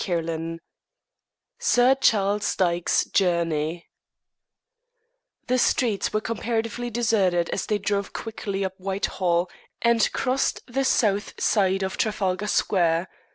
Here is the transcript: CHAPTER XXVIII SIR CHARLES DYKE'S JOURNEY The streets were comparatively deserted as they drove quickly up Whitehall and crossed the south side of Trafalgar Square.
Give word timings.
CHAPTER 0.03 0.21
XXVIII 0.29 0.59
SIR 1.59 1.93
CHARLES 2.01 2.55
DYKE'S 2.55 3.05
JOURNEY 3.13 3.87
The 5.45 5.59
streets 5.59 6.11
were 6.11 6.19
comparatively 6.19 6.89
deserted 6.89 7.49
as 7.51 7.67
they 7.67 7.77
drove 7.77 8.11
quickly 8.11 8.65
up 8.65 8.73
Whitehall 8.79 9.47
and 9.83 10.11
crossed 10.11 10.63
the 10.65 10.85
south 10.85 11.39
side 11.39 11.83
of 11.83 11.97
Trafalgar 11.97 12.47
Square. 12.47 13.09